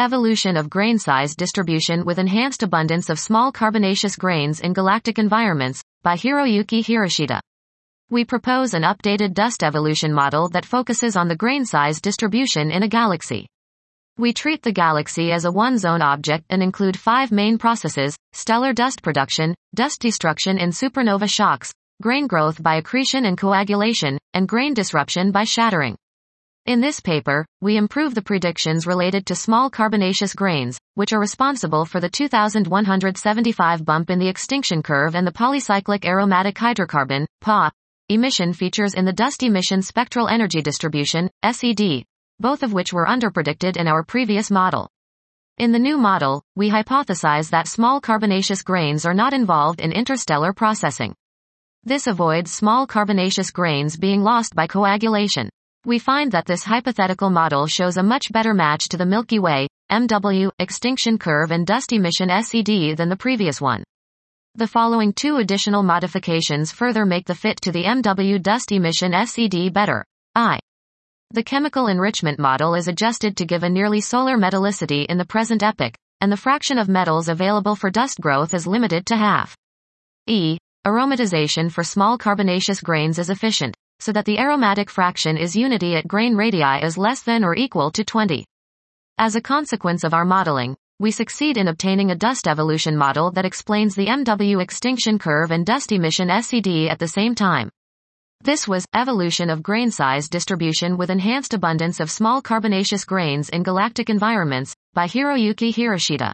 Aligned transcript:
Evolution 0.00 0.56
of 0.56 0.70
Grain 0.70 0.96
Size 0.96 1.34
Distribution 1.34 2.04
with 2.04 2.20
Enhanced 2.20 2.62
Abundance 2.62 3.10
of 3.10 3.18
Small 3.18 3.50
Carbonaceous 3.50 4.14
Grains 4.14 4.60
in 4.60 4.72
Galactic 4.72 5.18
Environments, 5.18 5.82
by 6.04 6.14
Hiroyuki 6.14 6.84
Hirashita. 6.84 7.40
We 8.08 8.24
propose 8.24 8.74
an 8.74 8.82
updated 8.82 9.34
dust 9.34 9.64
evolution 9.64 10.12
model 10.12 10.50
that 10.50 10.64
focuses 10.64 11.16
on 11.16 11.26
the 11.26 11.34
grain 11.34 11.64
size 11.64 12.00
distribution 12.00 12.70
in 12.70 12.84
a 12.84 12.88
galaxy. 12.88 13.48
We 14.16 14.32
treat 14.32 14.62
the 14.62 14.70
galaxy 14.70 15.32
as 15.32 15.44
a 15.44 15.50
one-zone 15.50 16.00
object 16.00 16.44
and 16.48 16.62
include 16.62 16.96
five 16.96 17.32
main 17.32 17.58
processes, 17.58 18.16
stellar 18.32 18.72
dust 18.72 19.02
production, 19.02 19.56
dust 19.74 20.00
destruction 20.00 20.58
in 20.58 20.70
supernova 20.70 21.28
shocks, 21.28 21.72
grain 22.00 22.28
growth 22.28 22.62
by 22.62 22.76
accretion 22.76 23.24
and 23.24 23.36
coagulation, 23.36 24.16
and 24.32 24.48
grain 24.48 24.74
disruption 24.74 25.32
by 25.32 25.42
shattering. 25.42 25.96
In 26.68 26.82
this 26.82 27.00
paper, 27.00 27.46
we 27.62 27.78
improve 27.78 28.14
the 28.14 28.20
predictions 28.20 28.86
related 28.86 29.24
to 29.24 29.34
small 29.34 29.70
carbonaceous 29.70 30.34
grains, 30.34 30.78
which 30.96 31.14
are 31.14 31.18
responsible 31.18 31.86
for 31.86 31.98
the 31.98 32.10
2175 32.10 33.86
bump 33.86 34.10
in 34.10 34.18
the 34.18 34.28
extinction 34.28 34.82
curve 34.82 35.14
and 35.14 35.26
the 35.26 35.32
polycyclic 35.32 36.04
aromatic 36.04 36.56
hydrocarbon, 36.56 37.24
PAH, 37.40 37.70
emission 38.10 38.52
features 38.52 38.92
in 38.92 39.06
the 39.06 39.14
dust 39.14 39.42
emission 39.42 39.80
spectral 39.80 40.28
energy 40.28 40.60
distribution, 40.60 41.30
SED, 41.42 42.04
both 42.38 42.62
of 42.62 42.74
which 42.74 42.92
were 42.92 43.06
underpredicted 43.06 43.78
in 43.78 43.88
our 43.88 44.04
previous 44.04 44.50
model. 44.50 44.90
In 45.56 45.72
the 45.72 45.78
new 45.78 45.96
model, 45.96 46.42
we 46.54 46.68
hypothesize 46.68 47.48
that 47.48 47.66
small 47.66 47.98
carbonaceous 47.98 48.62
grains 48.62 49.06
are 49.06 49.14
not 49.14 49.32
involved 49.32 49.80
in 49.80 49.90
interstellar 49.90 50.52
processing. 50.52 51.14
This 51.84 52.06
avoids 52.06 52.52
small 52.52 52.86
carbonaceous 52.86 53.52
grains 53.52 53.96
being 53.96 54.22
lost 54.22 54.54
by 54.54 54.66
coagulation. 54.66 55.48
We 55.84 56.00
find 56.00 56.32
that 56.32 56.44
this 56.44 56.64
hypothetical 56.64 57.30
model 57.30 57.68
shows 57.68 57.96
a 57.96 58.02
much 58.02 58.32
better 58.32 58.52
match 58.52 58.88
to 58.88 58.96
the 58.96 59.06
Milky 59.06 59.38
Way, 59.38 59.68
MW, 59.92 60.50
extinction 60.58 61.18
curve 61.18 61.52
and 61.52 61.64
dust 61.64 61.92
emission 61.92 62.30
SED 62.30 62.96
than 62.96 63.08
the 63.08 63.16
previous 63.16 63.60
one. 63.60 63.84
The 64.56 64.66
following 64.66 65.12
two 65.12 65.36
additional 65.36 65.84
modifications 65.84 66.72
further 66.72 67.06
make 67.06 67.26
the 67.26 67.34
fit 67.36 67.60
to 67.60 67.70
the 67.70 67.84
MW 67.84 68.42
dust 68.42 68.72
emission 68.72 69.14
SED 69.24 69.72
better. 69.72 70.04
I. 70.34 70.58
The 71.30 71.44
chemical 71.44 71.86
enrichment 71.86 72.40
model 72.40 72.74
is 72.74 72.88
adjusted 72.88 73.36
to 73.36 73.46
give 73.46 73.62
a 73.62 73.68
nearly 73.68 74.00
solar 74.00 74.36
metallicity 74.36 75.06
in 75.06 75.16
the 75.16 75.24
present 75.24 75.62
epoch, 75.62 75.94
and 76.20 76.32
the 76.32 76.36
fraction 76.36 76.78
of 76.78 76.88
metals 76.88 77.28
available 77.28 77.76
for 77.76 77.88
dust 77.88 78.20
growth 78.20 78.52
is 78.52 78.66
limited 78.66 79.06
to 79.06 79.16
half. 79.16 79.56
E. 80.26 80.58
Aromatization 80.84 81.70
for 81.70 81.84
small 81.84 82.18
carbonaceous 82.18 82.80
grains 82.80 83.20
is 83.20 83.30
efficient 83.30 83.76
so 84.00 84.12
that 84.12 84.24
the 84.24 84.38
aromatic 84.38 84.90
fraction 84.90 85.36
is 85.36 85.56
unity 85.56 85.96
at 85.96 86.06
grain 86.08 86.36
radii 86.36 86.84
is 86.84 86.98
less 86.98 87.22
than 87.22 87.44
or 87.44 87.54
equal 87.54 87.90
to 87.90 88.04
20. 88.04 88.44
As 89.18 89.34
a 89.34 89.40
consequence 89.40 90.04
of 90.04 90.14
our 90.14 90.24
modeling, 90.24 90.76
we 91.00 91.10
succeed 91.10 91.56
in 91.56 91.68
obtaining 91.68 92.10
a 92.10 92.14
dust 92.16 92.48
evolution 92.48 92.96
model 92.96 93.30
that 93.32 93.44
explains 93.44 93.94
the 93.94 94.06
MW 94.06 94.60
extinction 94.62 95.18
curve 95.18 95.50
and 95.50 95.64
dust 95.64 95.92
emission 95.92 96.28
SED 96.42 96.88
at 96.88 96.98
the 96.98 97.08
same 97.08 97.34
time. 97.34 97.70
This 98.40 98.68
was 98.68 98.86
evolution 98.94 99.50
of 99.50 99.62
grain 99.62 99.90
size 99.90 100.28
distribution 100.28 100.96
with 100.96 101.10
enhanced 101.10 101.54
abundance 101.54 101.98
of 101.98 102.10
small 102.10 102.40
carbonaceous 102.40 103.04
grains 103.04 103.48
in 103.48 103.64
galactic 103.64 104.08
environments 104.10 104.74
by 104.94 105.06
Hiroyuki 105.06 105.74
Hirashita. 105.74 106.32